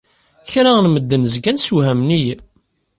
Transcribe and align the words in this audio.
Kra 0.51 0.71
n 0.83 0.85
medden 0.89 1.23
zgan 1.33 1.57
ssewhamen-iyi. 1.61 2.35